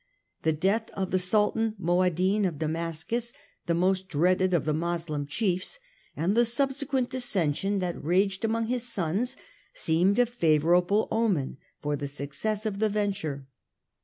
[0.41, 3.31] The death of the Sultan Moadhin of Damascus,
[3.67, 5.77] the most dreaded of the Moslem chiefs,
[6.17, 9.37] and the subsequent dissensions that raged among his sons,
[9.75, 13.45] seemed a favourable omen for the success of the venture.